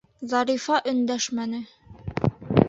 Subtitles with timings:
[0.29, 1.61] Зарифа өндәшмәне.